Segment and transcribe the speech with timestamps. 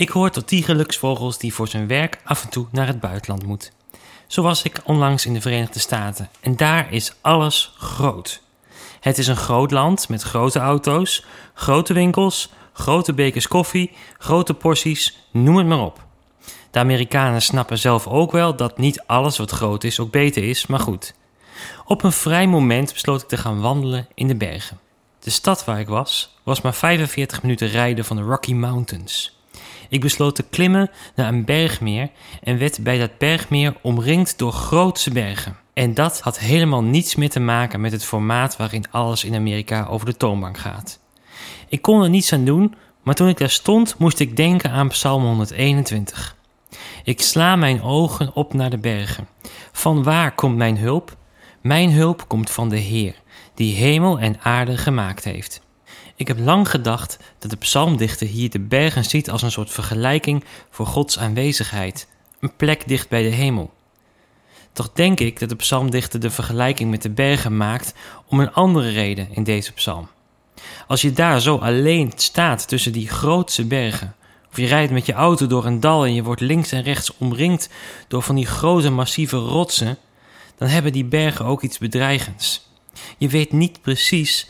[0.00, 3.46] Ik hoor tot die geluksvogels die voor zijn werk af en toe naar het buitenland
[3.46, 3.72] moet.
[4.26, 8.42] Zo was ik onlangs in de Verenigde Staten en daar is alles groot.
[9.00, 11.24] Het is een groot land met grote auto's,
[11.54, 16.04] grote winkels, grote bekers koffie, grote porties, noem het maar op.
[16.70, 20.66] De Amerikanen snappen zelf ook wel dat niet alles wat groot is ook beter is,
[20.66, 21.14] maar goed.
[21.84, 24.80] Op een vrij moment besloot ik te gaan wandelen in de bergen.
[25.18, 29.39] De stad waar ik was, was maar 45 minuten rijden van de Rocky Mountains.
[29.90, 32.10] Ik besloot te klimmen naar een bergmeer
[32.42, 35.56] en werd bij dat bergmeer omringd door grootse bergen.
[35.72, 39.86] En dat had helemaal niets meer te maken met het formaat waarin alles in Amerika
[39.86, 40.98] over de toonbank gaat.
[41.68, 44.88] Ik kon er niets aan doen, maar toen ik daar stond, moest ik denken aan
[44.88, 46.36] Psalm 121.
[47.04, 49.28] Ik sla mijn ogen op naar de bergen.
[49.72, 51.16] Van waar komt mijn hulp?
[51.60, 53.14] Mijn hulp komt van de Heer,
[53.54, 55.60] die hemel en aarde gemaakt heeft.
[56.20, 60.44] Ik heb lang gedacht dat de psalmdichter hier de bergen ziet als een soort vergelijking
[60.70, 62.06] voor Gods aanwezigheid,
[62.40, 63.72] een plek dicht bij de hemel.
[64.72, 67.94] Toch denk ik dat de psalmdichter de vergelijking met de bergen maakt
[68.26, 70.08] om een andere reden in deze psalm.
[70.86, 74.14] Als je daar zo alleen staat tussen die grootse bergen,
[74.50, 77.16] of je rijdt met je auto door een dal en je wordt links en rechts
[77.18, 77.68] omringd
[78.08, 79.98] door van die grote massieve rotsen,
[80.56, 82.68] dan hebben die bergen ook iets bedreigends.
[83.18, 84.48] Je weet niet precies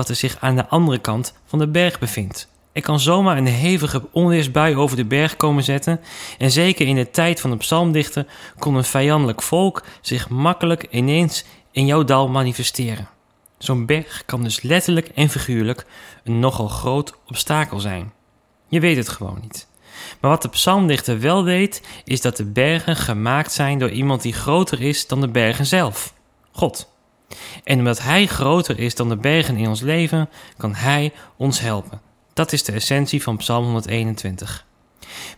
[0.00, 2.48] wat er zich aan de andere kant van de berg bevindt.
[2.72, 6.00] Er kan zomaar een hevige onweersbui over de berg komen zetten
[6.38, 8.26] en zeker in de tijd van de psalmdichter
[8.58, 13.08] kon een vijandelijk volk zich makkelijk ineens in jouw dal manifesteren.
[13.58, 15.86] Zo'n berg kan dus letterlijk en figuurlijk
[16.24, 18.12] een nogal groot obstakel zijn.
[18.68, 19.68] Je weet het gewoon niet.
[20.20, 24.32] Maar wat de psalmdichter wel weet, is dat de bergen gemaakt zijn door iemand die
[24.32, 26.14] groter is dan de bergen zelf:
[26.52, 26.98] God.
[27.64, 32.00] En omdat Hij groter is dan de bergen in ons leven, kan Hij ons helpen.
[32.32, 34.66] Dat is de essentie van Psalm 121.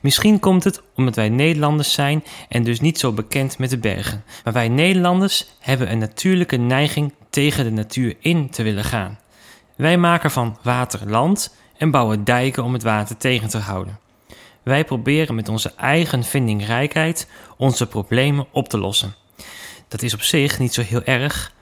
[0.00, 4.24] Misschien komt het omdat wij Nederlanders zijn en dus niet zo bekend met de bergen.
[4.44, 9.18] Maar wij Nederlanders hebben een natuurlijke neiging tegen de natuur in te willen gaan.
[9.76, 13.98] Wij maken van water land en bouwen dijken om het water tegen te houden.
[14.62, 19.14] Wij proberen met onze eigen vindingrijkheid onze problemen op te lossen.
[19.88, 21.52] Dat is op zich niet zo heel erg,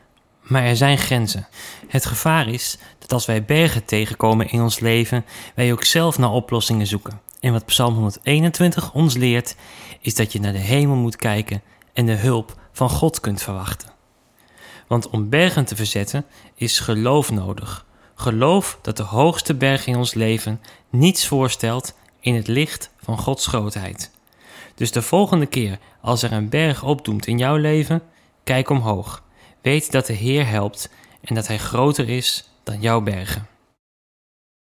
[0.50, 1.48] maar er zijn grenzen.
[1.88, 5.24] Het gevaar is dat als wij bergen tegenkomen in ons leven,
[5.54, 7.20] wij ook zelf naar oplossingen zoeken.
[7.40, 9.56] En wat Psalm 121 ons leert,
[10.00, 11.62] is dat je naar de hemel moet kijken
[11.92, 13.88] en de hulp van God kunt verwachten.
[14.86, 16.24] Want om bergen te verzetten
[16.54, 17.86] is geloof nodig.
[18.14, 23.46] Geloof dat de hoogste berg in ons leven niets voorstelt in het licht van Gods
[23.46, 24.10] grootheid.
[24.74, 28.02] Dus de volgende keer als er een berg opdoemt in jouw leven,
[28.44, 29.22] kijk omhoog.
[29.62, 30.91] Weet dat de Heer helpt
[31.21, 33.49] en dat Hij groter is dan jouw bergen.